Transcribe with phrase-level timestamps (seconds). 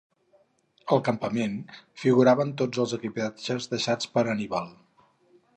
[0.95, 1.53] Al campament
[2.05, 4.77] figuraven tots els equipatges deixats per Anníbal.